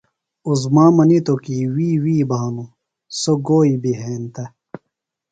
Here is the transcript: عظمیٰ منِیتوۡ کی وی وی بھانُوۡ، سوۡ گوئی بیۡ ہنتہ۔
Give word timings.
عظمیٰ 0.49 0.87
منِیتوۡ 0.97 1.39
کی 1.43 1.57
وی 1.73 1.89
وی 2.03 2.17
بھانُوۡ، 2.29 2.69
سوۡ 3.19 3.37
گوئی 3.47 3.73
بیۡ 3.81 3.97
ہنتہ۔ 4.01 4.43